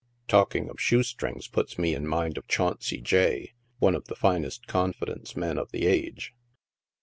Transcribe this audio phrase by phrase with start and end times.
[0.27, 4.65] Talking of shoe strings puts me in mind of Chauncey J, one of the first
[4.65, 6.33] confidence men of the age.